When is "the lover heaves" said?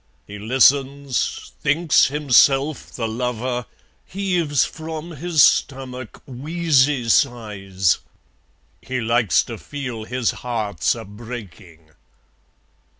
2.91-4.65